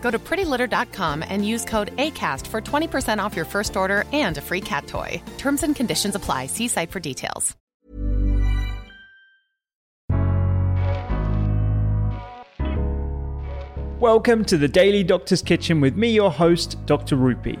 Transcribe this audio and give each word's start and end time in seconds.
Go 0.00 0.10
to 0.10 0.18
prettylitter.com 0.18 1.22
and 1.28 1.46
use 1.46 1.64
code 1.64 1.96
ACAST 1.96 2.46
for 2.48 2.60
20% 2.60 3.22
off 3.22 3.36
your 3.36 3.44
first 3.44 3.76
order 3.76 4.04
and 4.12 4.36
a 4.38 4.40
free 4.40 4.60
cat 4.60 4.88
toy. 4.88 5.22
Terms 5.38 5.62
and 5.62 5.76
conditions 5.76 6.16
apply. 6.16 6.46
See 6.46 6.66
site 6.66 6.90
for 6.90 6.98
details. 6.98 7.56
Welcome 14.00 14.46
to 14.46 14.56
the 14.56 14.66
Daily 14.66 15.04
Doctor's 15.04 15.42
Kitchen 15.42 15.78
with 15.82 15.94
me, 15.94 16.10
your 16.10 16.30
host, 16.30 16.78
Dr. 16.86 17.16
Rupy. 17.16 17.60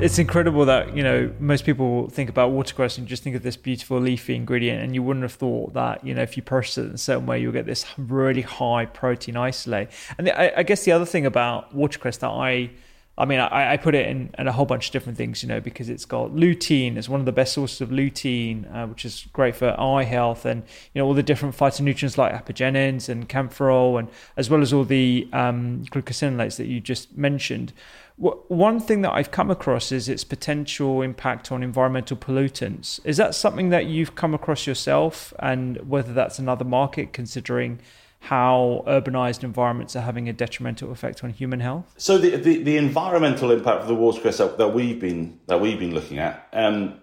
it's 0.00 0.18
incredible 0.18 0.64
that 0.66 0.96
you 0.96 1.02
know 1.02 1.32
most 1.38 1.64
people 1.64 2.08
think 2.08 2.28
about 2.28 2.50
watercress 2.50 2.98
and 2.98 3.06
just 3.06 3.22
think 3.22 3.36
of 3.36 3.42
this 3.42 3.56
beautiful 3.56 4.00
leafy 4.00 4.34
ingredient, 4.34 4.82
and 4.82 4.94
you 4.94 5.02
wouldn't 5.02 5.22
have 5.22 5.32
thought 5.32 5.74
that 5.74 6.04
you 6.04 6.14
know 6.14 6.22
if 6.22 6.36
you 6.36 6.42
process 6.42 6.78
it 6.78 6.88
in 6.88 6.94
a 6.94 6.98
certain 6.98 7.26
way, 7.26 7.40
you'll 7.40 7.52
get 7.52 7.66
this 7.66 7.84
really 7.96 8.42
high 8.42 8.86
protein 8.86 9.36
isolate. 9.36 9.88
And 10.18 10.28
I, 10.30 10.52
I 10.58 10.62
guess 10.62 10.84
the 10.84 10.92
other 10.92 11.06
thing 11.06 11.26
about 11.26 11.74
watercress 11.74 12.18
that 12.18 12.30
I 12.30 12.70
I 13.18 13.24
mean, 13.24 13.40
I, 13.40 13.72
I 13.72 13.76
put 13.78 13.94
it 13.94 14.06
in, 14.06 14.30
in, 14.38 14.46
a 14.46 14.52
whole 14.52 14.66
bunch 14.66 14.88
of 14.88 14.92
different 14.92 15.16
things, 15.16 15.42
you 15.42 15.48
know, 15.48 15.58
because 15.58 15.88
it's 15.88 16.04
got 16.04 16.32
lutein. 16.32 16.98
It's 16.98 17.08
one 17.08 17.18
of 17.18 17.24
the 17.24 17.32
best 17.32 17.54
sources 17.54 17.80
of 17.80 17.88
lutein, 17.88 18.70
uh, 18.74 18.86
which 18.86 19.06
is 19.06 19.26
great 19.32 19.56
for 19.56 19.78
eye 19.80 20.02
health, 20.02 20.44
and 20.44 20.62
you 20.92 21.00
know 21.00 21.06
all 21.06 21.14
the 21.14 21.22
different 21.22 21.56
phytonutrients 21.56 22.18
like 22.18 22.34
apigenin 22.34 23.08
and 23.08 23.26
kaempferol, 23.26 23.98
and 23.98 24.08
as 24.36 24.50
well 24.50 24.60
as 24.60 24.72
all 24.72 24.84
the 24.84 25.26
um, 25.32 25.82
glucosinolates 25.90 26.56
that 26.56 26.66
you 26.66 26.78
just 26.78 27.16
mentioned. 27.16 27.72
One 28.18 28.80
thing 28.80 29.02
that 29.02 29.12
I've 29.12 29.30
come 29.30 29.50
across 29.50 29.92
is 29.92 30.08
its 30.08 30.24
potential 30.24 31.02
impact 31.02 31.52
on 31.52 31.62
environmental 31.62 32.16
pollutants. 32.16 32.98
Is 33.04 33.18
that 33.18 33.34
something 33.34 33.68
that 33.68 33.86
you've 33.86 34.14
come 34.14 34.32
across 34.32 34.66
yourself, 34.66 35.34
and 35.38 35.76
whether 35.88 36.14
that's 36.14 36.38
another 36.38 36.64
market, 36.64 37.12
considering 37.12 37.78
how 38.20 38.82
urbanized 38.86 39.44
environments 39.44 39.94
are 39.94 40.00
having 40.00 40.30
a 40.30 40.32
detrimental 40.32 40.90
effect 40.90 41.22
on 41.22 41.30
human 41.30 41.60
health? 41.60 41.92
So 41.98 42.16
the 42.16 42.36
the, 42.36 42.62
the 42.62 42.78
environmental 42.78 43.50
impact 43.50 43.82
of 43.82 43.88
the 43.88 43.94
watercress 43.94 44.38
that, 44.38 44.72
we've 44.72 44.98
been 44.98 45.38
that 45.46 45.60
we've 45.60 45.78
been 45.78 45.92
looking 45.92 46.18
at, 46.18 46.48
um, 46.54 46.94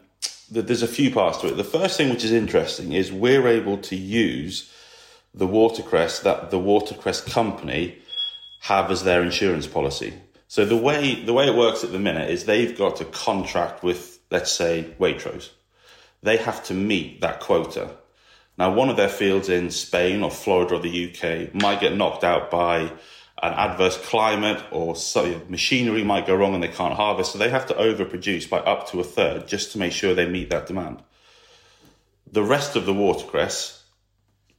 there's 0.49 0.81
a 0.81 0.87
few 0.87 1.11
parts 1.11 1.37
to 1.41 1.47
it. 1.47 1.57
The 1.57 1.63
first 1.63 1.95
thing 1.95 2.09
which 2.09 2.23
is 2.23 2.31
interesting 2.31 2.91
is 2.91 3.11
we're 3.11 3.47
able 3.47 3.77
to 3.77 3.95
use 3.95 4.73
the 5.31 5.45
watercress 5.45 6.21
that 6.21 6.49
the 6.49 6.59
watercress 6.59 7.21
company 7.21 7.99
have 8.61 8.89
as 8.89 9.03
their 9.03 9.21
insurance 9.21 9.67
policy. 9.67 10.13
So 10.53 10.65
the 10.65 10.77
way 10.77 11.15
the 11.15 11.33
way 11.33 11.47
it 11.47 11.55
works 11.55 11.83
at 11.83 11.91
the 11.91 11.97
minute 11.97 12.29
is 12.29 12.45
they've 12.45 12.77
got 12.77 13.01
a 13.01 13.05
contract 13.05 13.81
with, 13.81 14.19
let's 14.29 14.51
say, 14.51 14.93
Waitrose. 14.99 15.49
They 16.21 16.37
have 16.37 16.63
to 16.65 16.75
meet 16.75 17.21
that 17.21 17.39
quota. 17.39 17.89
Now, 18.55 18.71
one 18.71 18.89
of 18.89 18.95
their 18.95 19.09
fields 19.09 19.49
in 19.49 19.71
Spain 19.71 20.21
or 20.21 20.29
Florida 20.29 20.75
or 20.75 20.79
the 20.79 21.09
UK 21.09 21.55
might 21.55 21.81
get 21.81 21.97
knocked 21.97 22.23
out 22.23 22.51
by 22.51 22.81
an 23.41 23.53
adverse 23.53 23.97
climate 23.97 24.63
or 24.69 24.95
machinery 25.49 26.03
might 26.03 26.27
go 26.27 26.35
wrong 26.35 26.53
and 26.53 26.61
they 26.61 26.67
can't 26.67 26.93
harvest. 26.93 27.31
So 27.31 27.39
they 27.39 27.49
have 27.49 27.65
to 27.69 27.73
overproduce 27.73 28.47
by 28.47 28.59
up 28.59 28.87
to 28.91 28.99
a 28.99 29.03
third 29.03 29.47
just 29.47 29.71
to 29.71 29.79
make 29.79 29.91
sure 29.91 30.13
they 30.13 30.29
meet 30.29 30.51
that 30.51 30.67
demand. 30.67 31.01
The 32.31 32.43
rest 32.43 32.75
of 32.75 32.85
the 32.85 32.93
watercress 32.93 33.82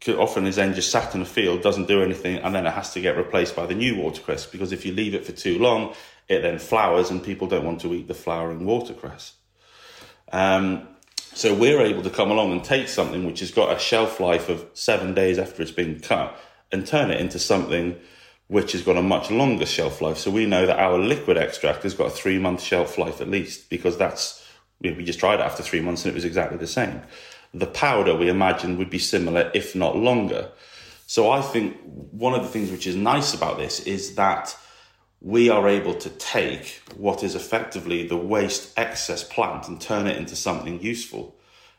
often 0.08 0.46
is 0.46 0.56
then 0.56 0.74
just 0.74 0.90
sat 0.90 1.14
in 1.14 1.22
a 1.22 1.26
field, 1.26 1.62
doesn't 1.62 1.88
do 1.88 2.02
anything, 2.02 2.36
and 2.36 2.54
then 2.54 2.66
it 2.66 2.72
has 2.72 2.92
to 2.92 3.00
get 3.00 3.16
replaced 3.16 3.56
by 3.56 3.66
the 3.66 3.74
new 3.74 3.96
watercress 3.96 4.46
because 4.46 4.72
if 4.72 4.84
you 4.84 4.92
leave 4.92 5.14
it 5.14 5.24
for 5.24 5.32
too 5.32 5.58
long, 5.58 5.94
it 6.28 6.42
then 6.42 6.58
flowers 6.58 7.10
and 7.10 7.22
people 7.22 7.46
don't 7.46 7.64
want 7.64 7.80
to 7.80 7.94
eat 7.94 8.08
the 8.08 8.14
flowering 8.14 8.64
watercress. 8.64 9.34
Um, 10.32 10.88
so 11.16 11.54
we're 11.54 11.80
able 11.80 12.02
to 12.02 12.10
come 12.10 12.30
along 12.30 12.52
and 12.52 12.62
take 12.62 12.88
something 12.88 13.24
which 13.24 13.40
has 13.40 13.50
got 13.50 13.74
a 13.74 13.78
shelf 13.78 14.20
life 14.20 14.48
of 14.48 14.66
seven 14.74 15.14
days 15.14 15.38
after 15.38 15.62
it's 15.62 15.70
been 15.70 16.00
cut 16.00 16.38
and 16.70 16.86
turn 16.86 17.10
it 17.10 17.20
into 17.20 17.38
something 17.38 17.98
which 18.46 18.72
has 18.72 18.82
got 18.82 18.96
a 18.96 19.02
much 19.02 19.30
longer 19.30 19.66
shelf 19.66 20.00
life. 20.00 20.18
So 20.18 20.30
we 20.30 20.46
know 20.46 20.66
that 20.66 20.78
our 20.78 20.98
liquid 20.98 21.36
extract 21.36 21.82
has 21.82 21.94
got 21.94 22.06
a 22.06 22.10
three 22.10 22.38
month 22.38 22.62
shelf 22.62 22.98
life 22.98 23.20
at 23.20 23.28
least 23.28 23.70
because 23.70 23.96
that's 23.96 24.46
we 24.80 25.04
just 25.04 25.18
tried 25.18 25.40
it 25.40 25.44
after 25.44 25.62
three 25.62 25.80
months 25.80 26.04
and 26.04 26.12
it 26.12 26.14
was 26.14 26.24
exactly 26.24 26.58
the 26.58 26.66
same 26.66 27.00
the 27.54 27.66
powder 27.66 28.16
we 28.16 28.28
imagine 28.28 28.76
would 28.76 28.90
be 28.90 28.98
similar, 28.98 29.50
if 29.54 29.74
not 29.74 29.96
longer. 29.96 30.50
So 31.06 31.30
I 31.30 31.40
think 31.40 31.76
one 32.10 32.34
of 32.34 32.42
the 32.42 32.48
things 32.48 32.70
which 32.70 32.86
is 32.86 32.96
nice 32.96 33.32
about 33.32 33.58
this 33.58 33.80
is 33.80 34.16
that 34.16 34.56
we 35.20 35.48
are 35.48 35.68
able 35.68 35.94
to 35.94 36.10
take 36.10 36.82
what 36.96 37.22
is 37.22 37.34
effectively 37.34 38.06
the 38.06 38.16
waste 38.16 38.76
excess 38.76 39.22
plant 39.22 39.68
and 39.68 39.80
turn 39.80 40.06
it 40.06 40.16
into 40.16 40.36
something 40.36 40.82
useful. 40.82 41.36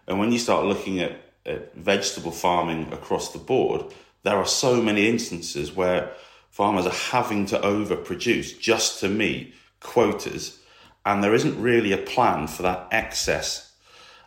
And 0.08 0.18
when 0.18 0.32
you 0.32 0.40
start 0.40 0.66
looking 0.66 1.00
at, 1.00 1.18
at 1.46 1.76
vegetable 1.76 2.32
farming 2.32 2.94
across 2.94 3.34
the 3.34 3.40
board, 3.40 3.94
there 4.24 4.38
are 4.38 4.48
so 4.48 4.82
many 4.82 5.08
instances 5.08 5.76
where 5.76 6.12
farmers 6.50 6.86
are 6.86 7.12
having 7.12 7.46
to 7.48 7.60
overproduce 7.60 8.58
just 8.60 9.00
to 9.02 9.10
meet 9.10 9.54
quotas, 9.80 10.60
and 11.06 11.24
there 11.24 11.36
isn't 11.36 11.62
really 11.62 11.92
a 11.92 11.98
plan 11.98 12.48
for 12.48 12.64
that 12.64 12.88
excess 12.92 13.65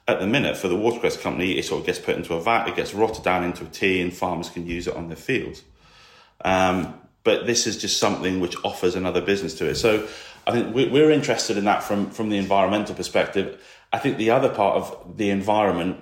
at 0.08 0.20
the 0.20 0.26
minute 0.26 0.56
for 0.56 0.68
the 0.68 0.76
watercress 0.76 1.18
company, 1.18 1.58
it 1.58 1.66
sort 1.66 1.80
of 1.80 1.86
gets 1.86 1.98
put 1.98 2.16
into 2.16 2.34
a 2.34 2.40
vat, 2.40 2.66
it 2.66 2.74
gets 2.74 2.94
rotted 2.94 3.22
down 3.22 3.44
into 3.44 3.64
a 3.64 3.68
tea, 3.68 4.00
and 4.00 4.12
farmers 4.12 4.48
can 4.48 4.66
use 4.66 4.88
it 4.88 4.96
on 4.96 5.08
their 5.08 5.16
fields. 5.16 5.62
Um, 6.44 6.94
but 7.24 7.46
this 7.46 7.66
is 7.66 7.76
just 7.76 7.98
something 7.98 8.40
which 8.40 8.56
offers 8.64 8.94
another 8.94 9.20
business 9.20 9.54
to 9.58 9.68
it. 9.68 9.74
So 9.74 10.08
I 10.46 10.52
think 10.52 10.74
we're 10.74 11.10
interested 11.10 11.58
in 11.58 11.64
that 11.66 11.82
from 11.82 12.10
from 12.10 12.30
the 12.30 12.38
environmental 12.38 12.94
perspective. 12.94 13.62
I 13.92 13.98
think 13.98 14.16
the 14.16 14.30
other 14.30 14.48
part 14.48 14.76
of 14.76 15.18
the 15.18 15.28
environment, 15.28 15.98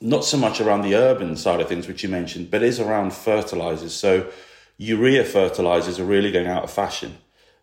not 0.00 0.24
so 0.24 0.38
much 0.38 0.60
around 0.60 0.82
the 0.82 0.94
urban 0.94 1.36
side 1.36 1.60
of 1.60 1.68
things, 1.68 1.86
which 1.86 2.02
you 2.02 2.08
mentioned, 2.08 2.50
but 2.50 2.62
is 2.62 2.80
around 2.80 3.12
fertilizers. 3.12 3.94
So 3.94 4.30
urea 4.78 5.24
fertilizers 5.24 6.00
are 6.00 6.04
really 6.04 6.32
going 6.32 6.46
out 6.46 6.64
of 6.64 6.70
fashion. 6.70 7.18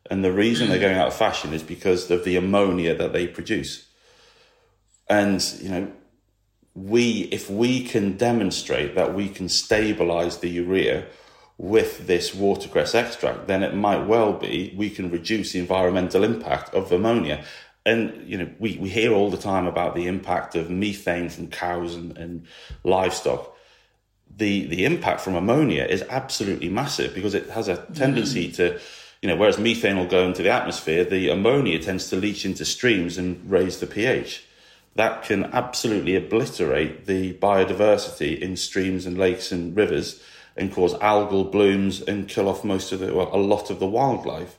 And 0.10 0.24
the 0.24 0.32
reason 0.32 0.70
they're 0.70 0.80
going 0.80 0.98
out 0.98 1.08
of 1.08 1.16
fashion 1.16 1.52
is 1.52 1.64
because 1.64 2.10
of 2.12 2.24
the 2.24 2.36
ammonia 2.36 2.96
that 2.96 3.12
they 3.12 3.28
produce. 3.28 3.87
And, 5.10 5.42
you 5.62 5.70
know, 5.70 5.92
we, 6.78 7.22
if 7.32 7.50
we 7.50 7.84
can 7.84 8.18
demonstrate 8.18 8.96
that 8.96 9.14
we 9.14 9.30
can 9.30 9.50
stabilize 9.50 10.38
the 10.38 10.50
urea 10.50 11.08
with 11.58 12.06
this 12.06 12.36
watercress 12.36 12.94
extract, 12.94 13.48
then 13.48 13.64
it 13.64 13.74
might 13.74 14.06
well 14.06 14.34
be 14.34 14.74
we 14.78 14.90
can 14.90 15.10
reduce 15.10 15.54
the 15.54 15.60
environmental 15.60 16.24
impact 16.24 16.74
of 16.74 16.92
ammonia. 16.92 17.44
And, 17.86 18.30
you 18.30 18.38
know, 18.38 18.50
we, 18.60 18.78
we 18.78 18.90
hear 18.90 19.14
all 19.14 19.32
the 19.32 19.38
time 19.38 19.66
about 19.66 19.96
the 19.96 20.08
impact 20.08 20.56
of 20.56 20.70
methane 20.70 21.30
from 21.30 21.48
cows 21.48 21.96
and, 21.96 22.16
and 22.18 22.46
livestock. 22.84 23.56
The, 24.36 24.68
the 24.68 24.86
impact 24.86 25.22
from 25.22 25.36
ammonia 25.36 25.86
is 25.86 26.04
absolutely 26.10 26.70
massive 26.70 27.16
because 27.16 27.34
it 27.34 27.50
has 27.50 27.70
a 27.70 27.78
tendency 27.96 28.50
mm. 28.50 28.56
to, 28.58 28.80
you 29.24 29.30
know, 29.30 29.36
whereas 29.36 29.58
methane 29.58 29.98
will 29.98 30.06
go 30.06 30.28
into 30.28 30.44
the 30.44 30.52
atmosphere, 30.52 31.06
the 31.06 31.30
ammonia 31.30 31.80
tends 31.80 32.10
to 32.10 32.18
leach 32.18 32.46
into 32.46 32.66
streams 32.66 33.18
and 33.18 33.50
raise 33.50 33.80
the 33.80 33.88
pH 33.88 34.44
that 34.98 35.24
can 35.24 35.46
absolutely 35.54 36.16
obliterate 36.16 37.06
the 37.06 37.34
biodiversity 37.36 38.40
in 38.40 38.58
streams 38.58 39.06
and 39.06 39.16
lakes 39.16 39.52
and 39.52 39.78
rivers 39.78 40.22
and 40.56 40.74
cause 40.74 40.96
algal 40.96 41.52
blooms 41.52 42.02
and 42.02 42.28
kill 42.28 42.50
off 42.50 42.64
most 42.64 42.92
of 42.92 43.00
the, 43.00 43.14
well, 43.14 43.30
a 43.32 43.38
lot 43.38 43.70
of 43.70 43.80
the 43.80 43.86
wildlife. 43.86 44.58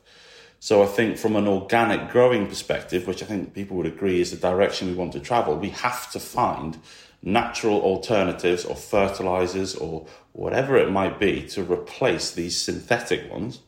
So 0.60 0.80
I 0.80 0.86
think 0.86 1.18
from 1.18 1.34
an 1.34 1.48
organic 1.48 2.10
growing 2.10 2.46
perspective, 2.46 3.08
which 3.08 3.20
I 3.20 3.26
think 3.26 3.52
people 3.52 3.76
would 3.78 3.86
agree 3.86 4.20
is 4.20 4.30
the 4.30 4.36
direction 4.36 4.86
we 4.86 4.94
want 4.94 5.12
to 5.14 5.20
travel, 5.20 5.56
we 5.56 5.70
have 5.70 6.08
to 6.12 6.20
find 6.20 6.78
natural 7.20 7.80
alternatives 7.80 8.64
or 8.64 8.76
fertilizers 8.76 9.74
or 9.74 10.06
whatever 10.34 10.76
it 10.76 10.92
might 10.92 11.18
be 11.18 11.42
to 11.48 11.64
replace 11.64 12.30
these 12.30 12.56
synthetic 12.56 13.28
ones. 13.28 13.58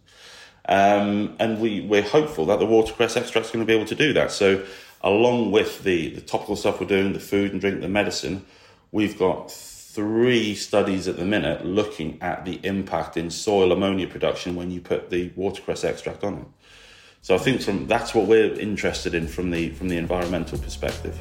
Um, 0.68 1.34
and 1.40 1.60
we, 1.60 1.80
we're 1.80 2.02
hopeful 2.02 2.46
that 2.46 2.60
the 2.60 2.66
watercress 2.66 3.16
extract 3.16 3.46
is 3.46 3.52
going 3.52 3.66
to 3.66 3.68
be 3.68 3.76
able 3.76 3.88
to 3.88 3.96
do 3.96 4.12
that. 4.12 4.30
So 4.30 4.64
along 5.02 5.52
with 5.52 5.82
the, 5.82 6.10
the 6.10 6.20
topical 6.20 6.56
stuff 6.56 6.80
we're 6.80 6.86
doing, 6.86 7.12
the 7.12 7.20
food 7.20 7.52
and 7.52 7.60
drink, 7.60 7.80
the 7.80 7.88
medicine, 7.88 8.44
we've 8.92 9.18
got 9.18 9.50
three 9.50 10.54
studies 10.54 11.08
at 11.08 11.16
the 11.16 11.24
minute 11.24 11.64
looking 11.64 12.16
at 12.22 12.44
the 12.44 12.60
impact 12.62 13.16
in 13.16 13.30
soil 13.30 13.72
ammonia 13.72 14.06
production 14.06 14.54
when 14.54 14.70
you 14.70 14.80
put 14.80 15.10
the 15.10 15.32
watercress 15.34 15.82
extract 15.84 16.22
on 16.22 16.38
it. 16.38 16.46
So 17.22 17.34
I 17.34 17.38
think 17.38 17.60
from 17.60 17.86
that's 17.86 18.14
what 18.14 18.26
we're 18.26 18.52
interested 18.54 19.14
in 19.14 19.26
from 19.28 19.50
the 19.50 19.70
from 19.70 19.88
the 19.88 19.98
environmental 19.98 20.58
perspective. 20.58 21.20